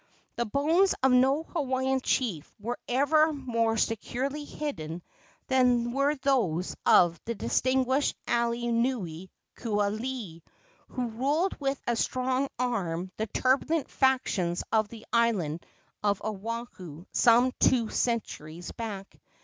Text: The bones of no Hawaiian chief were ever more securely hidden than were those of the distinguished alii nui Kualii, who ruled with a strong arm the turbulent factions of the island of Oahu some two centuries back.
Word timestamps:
The 0.35 0.47
bones 0.47 0.95
of 1.03 1.11
no 1.11 1.43
Hawaiian 1.43 1.99
chief 2.01 2.51
were 2.59 2.79
ever 2.87 3.31
more 3.31 3.77
securely 3.77 4.45
hidden 4.45 5.03
than 5.45 5.91
were 5.91 6.15
those 6.15 6.75
of 6.87 7.19
the 7.25 7.35
distinguished 7.35 8.15
alii 8.27 8.71
nui 8.73 9.29
Kualii, 9.57 10.41
who 10.87 11.07
ruled 11.09 11.55
with 11.61 11.79
a 11.85 11.95
strong 11.95 12.47
arm 12.57 13.11
the 13.17 13.27
turbulent 13.27 13.91
factions 13.91 14.63
of 14.71 14.87
the 14.87 15.05
island 15.13 15.63
of 16.01 16.19
Oahu 16.23 17.05
some 17.13 17.51
two 17.59 17.89
centuries 17.91 18.71
back. 18.71 19.19